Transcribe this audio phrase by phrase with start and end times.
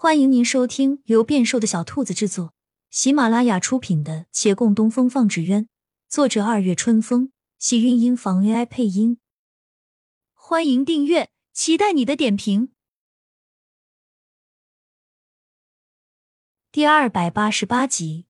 [0.00, 2.54] 欢迎您收听由变瘦的小兔子制作、
[2.88, 5.64] 喜马拉雅出品的《且共东风放纸鸢》，
[6.08, 9.18] 作者二月春风，喜韵音房 AI 配音。
[10.34, 12.70] 欢迎订阅，期待你的点评。
[16.70, 18.26] 第二百八十八集，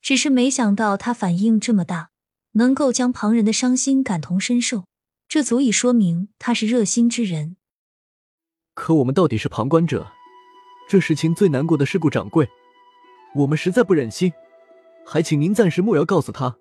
[0.00, 2.12] 只是没想到他反应这么大，
[2.52, 4.86] 能够将旁人的伤心感同身受，
[5.28, 7.58] 这足以说明他是热心之人。
[8.76, 10.06] 可我们到底是旁观者，
[10.86, 12.46] 这事情最难过的是顾掌柜，
[13.34, 14.30] 我们实在不忍心，
[15.04, 16.54] 还请您暂时莫要告诉他。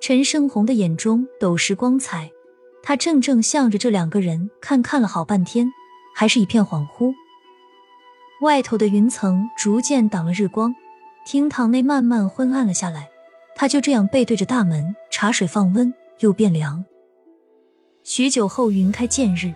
[0.00, 2.30] 陈胜红的眼中斗时光彩，
[2.80, 5.68] 他怔怔向着这两个人看，看了好半天，
[6.14, 7.12] 还是一片恍惚。
[8.40, 10.72] 外头的云层逐渐挡了日光，
[11.26, 13.10] 厅堂内慢慢昏暗了下来。
[13.56, 16.84] 他就这样背对着大门，茶水放温又变凉。
[18.04, 19.52] 许久后，云开见日。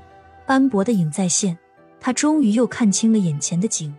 [0.49, 1.59] 斑驳的影再现，
[2.01, 3.95] 他终于又看清了眼前的景。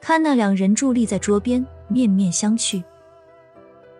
[0.00, 2.82] 看那两人伫立在桌边，面面相觑。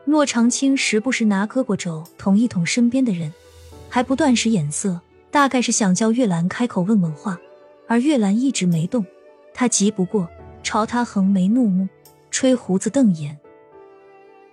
[0.07, 3.31] 骆长青时不时拿胳膊肘捅一捅身边的人，
[3.91, 4.99] 还不断使眼色，
[5.31, 7.39] 大概是想叫月兰开口问问话。
[7.87, 9.05] 而月兰一直没动，
[9.53, 10.27] 他急不过，
[10.63, 11.87] 朝他横眉怒目，
[12.31, 13.39] 吹胡子瞪眼。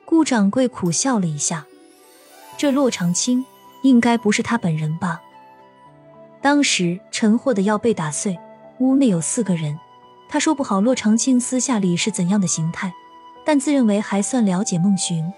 [0.03, 1.65] 顾掌柜苦笑了一下，
[2.57, 3.45] 这骆长青
[3.81, 5.21] 应该不是他本人吧？
[6.47, 8.39] 当时陈货的药被打碎，
[8.77, 9.77] 屋内有四个人。
[10.29, 12.93] 他说不好骆长青私下里是怎样的形态，
[13.45, 15.29] 但自认为还算了解孟寻。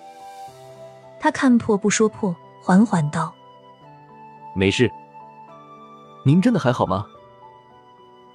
[1.20, 3.34] 他看破不说破，缓缓道
[4.56, 4.88] ：“没事。
[6.24, 7.08] 您真的还好吗？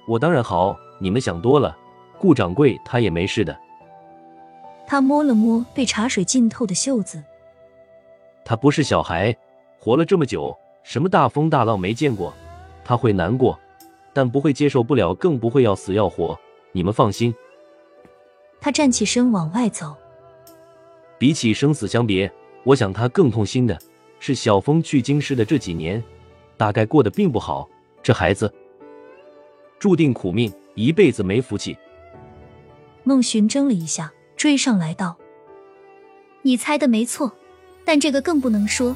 [0.05, 1.77] 我当然好，你们想多了。
[2.19, 3.57] 顾掌柜他也没事的。”
[4.85, 7.23] 他摸了摸被茶水浸透的袖子。
[8.43, 9.33] 他不是小孩，
[9.79, 10.53] 活了这么久，
[10.83, 12.33] 什么大风大浪没见过。
[12.85, 13.59] 他会难过，
[14.13, 16.39] 但不会接受不了，更不会要死要活。
[16.71, 17.33] 你们放心。
[18.61, 19.95] 他站起身往外走。
[21.17, 22.31] 比起生死相别，
[22.63, 23.77] 我想他更痛心的
[24.19, 26.03] 是小峰去京师的这几年，
[26.57, 27.67] 大概过得并不好。
[28.03, 28.53] 这孩子
[29.79, 31.75] 注定苦命，一辈子没福气。
[33.03, 35.15] 孟寻怔了一下，追上来道
[36.43, 37.31] ：“你猜的没错，
[37.83, 38.95] 但这个更不能说。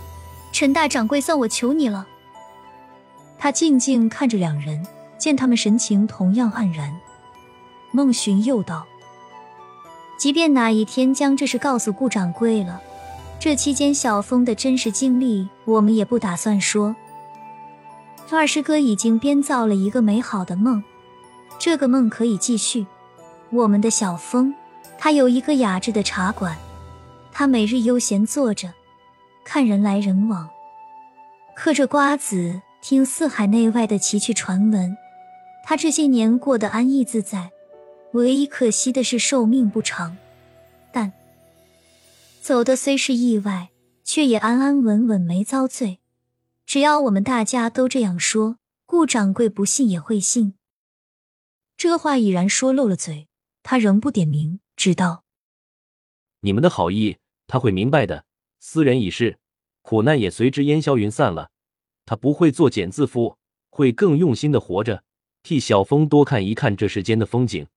[0.51, 2.07] 陈大掌柜，算我求你了。”
[3.39, 4.85] 他静静看着两人，
[5.17, 6.93] 见他们神情同样黯然。
[7.91, 8.85] 孟寻又道
[10.19, 12.81] ：“即便哪一天将这事告诉顾掌柜了，
[13.39, 16.95] 这期间小峰的真实经历，我们也不打算说。
[18.29, 20.83] 二师哥已经编造了一个美好的梦，
[21.57, 22.85] 这个梦可以继续。
[23.49, 24.53] 我们的小峰，
[24.99, 26.55] 他有一个雅致的茶馆，
[27.31, 28.71] 他每日悠闲坐着，
[29.43, 30.47] 看人来人往，
[31.55, 34.97] 嗑着瓜子。”听四海内外的奇趣传闻，
[35.65, 37.51] 他这些年过得安逸自在，
[38.13, 40.17] 唯一可惜的是寿命不长。
[40.91, 41.11] 但
[42.41, 43.69] 走的虽是意外，
[44.03, 45.99] 却也安安稳稳，没遭罪。
[46.65, 50.55] 只要我们大家都这样说，顾掌柜不信也会信。
[51.75, 53.27] 这话已然说漏了嘴，
[53.61, 55.25] 他仍不点名，只道
[56.41, 58.25] ：“你们的好意，他会明白的。
[58.59, 59.37] 斯人已逝，
[59.81, 61.51] 苦难也随之烟消云散了。”
[62.09, 63.35] 他不会作茧自缚，
[63.69, 65.03] 会更用心的活着，
[65.43, 67.67] 替小峰多看一看这世间的风景。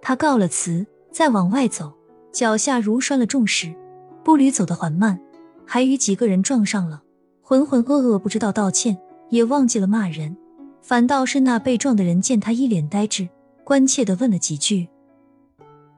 [0.00, 1.92] 他告了辞，再往外走，
[2.30, 3.74] 脚下如拴了重石，
[4.22, 5.20] 步履走得缓慢，
[5.66, 7.02] 还与几个人撞上了，
[7.42, 8.96] 浑浑噩噩，不知道道歉，
[9.30, 10.36] 也忘记了骂人，
[10.80, 13.28] 反倒是那被撞的人见他一脸呆滞，
[13.64, 14.86] 关切的问了几句，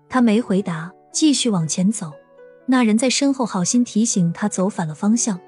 [0.08, 2.14] 他没回答，继续往前走。
[2.64, 5.38] 那人在身后好心提醒他走反了方向。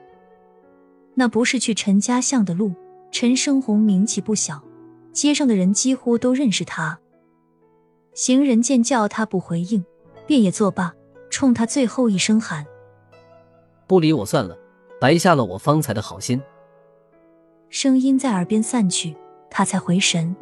[1.15, 2.73] 那不是去陈家巷的路。
[3.11, 4.63] 陈生红名气不小，
[5.13, 6.99] 街上的人几乎都认识他。
[8.15, 9.85] 行人见叫他不回应，
[10.27, 10.95] 便也作罢，
[11.29, 12.65] 冲他最后一声喊
[13.87, 14.57] ：“不理我算了，
[14.99, 16.41] 白下了我方才的好心。”
[17.69, 19.15] 声音在耳边散去，
[19.51, 20.35] 他才回神。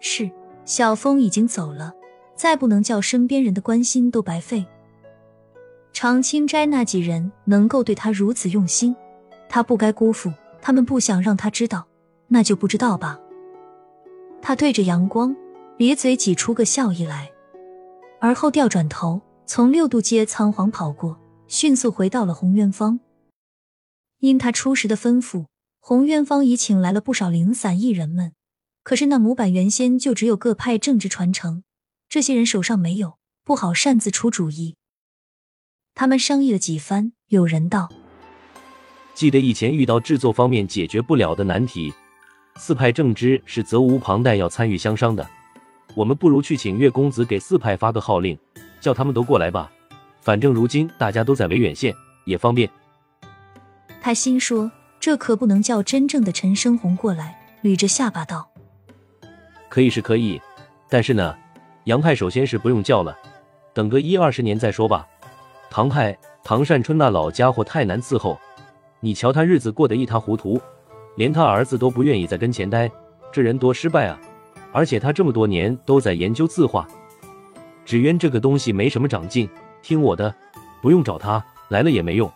[0.00, 0.30] 是
[0.64, 1.92] 小峰已经走了，
[2.34, 4.64] 再不能叫身边人的关心都白费。
[5.92, 8.96] 长青斋那几人能够对他如此用心。
[9.54, 10.32] 他不该辜负
[10.62, 11.86] 他们，不想让他知道，
[12.28, 13.20] 那就不知道吧。
[14.40, 15.36] 他对着阳光
[15.76, 17.30] 咧嘴挤出个笑意来，
[18.18, 22.98] 而后调转头，从六渡街仓皇跑过，迅速回到了红渊坊。
[24.20, 25.44] 因他初时的吩咐，
[25.80, 28.32] 红渊坊已请来了不少零散艺人们。
[28.82, 31.62] 可是那模板原先就只有各派政治传承，
[32.08, 34.76] 这些人手上没有，不好擅自出主意。
[35.94, 37.90] 他们商议了几番，有人道。
[39.14, 41.92] 记得以前遇到制作方面解决不了的难题，
[42.56, 45.28] 四派正知是责无旁贷要参与相商的，
[45.94, 48.38] 我们不如去请岳公子给四派发个号令，
[48.80, 49.70] 叫他们都过来吧。
[50.20, 51.94] 反正如今大家都在维远县，
[52.24, 52.68] 也方便。
[54.00, 57.38] 他心说，这可不能叫真正的陈生红过来。
[57.62, 58.50] 捋着下巴道
[59.70, 60.40] ：“可以是可以，
[60.88, 61.32] 但是呢，
[61.84, 63.16] 杨派首先是不用叫了，
[63.72, 65.06] 等个一二十年再说吧。
[65.70, 68.36] 唐派唐善春那老家伙太难伺候，
[69.02, 70.58] 你瞧他日子过得一塌糊涂。”
[71.16, 72.90] 连他儿子都不愿意在跟前待，
[73.30, 74.18] 这人多失败啊！
[74.72, 76.88] 而且他这么多年都在研究字画，
[77.84, 79.46] 只冤这个东西没什么长进。
[79.82, 80.34] 听我的，
[80.80, 82.32] 不用找他来了也没用。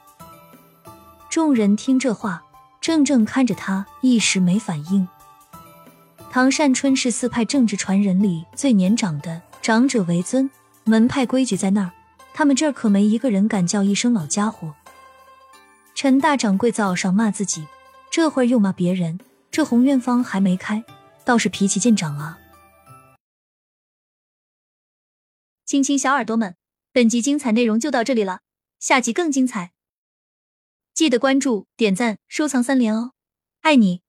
[1.30, 2.42] 众人听这话，
[2.82, 5.08] 怔怔看着他，一时没反应。
[6.30, 10.50] 唐善春是四派政治传人里最年长的，长者为尊，
[10.84, 11.90] 门派规矩在那儿，
[12.34, 14.74] 他们这儿可没一个人敢叫一声老家伙。
[15.96, 17.66] 陈大掌柜早上骂自己。
[18.10, 19.18] 这会儿又骂别人，
[19.50, 20.84] 这红院方还没开，
[21.24, 22.38] 倒是脾气见长啊！
[25.64, 26.54] 亲亲小耳朵们，
[26.92, 28.42] 本集精彩内容就到这里了，
[28.78, 29.72] 下集更精彩，
[30.92, 33.12] 记得关注、点赞、收藏三连哦，
[33.62, 34.02] 爱你！